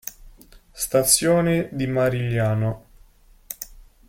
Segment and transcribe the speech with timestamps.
[0.73, 2.85] Stazione di Marigliano